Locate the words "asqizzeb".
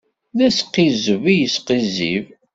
0.47-1.23